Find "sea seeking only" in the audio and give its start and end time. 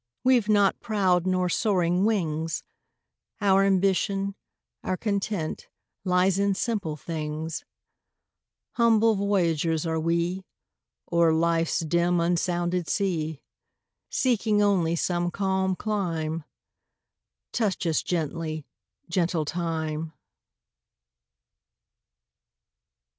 12.87-14.95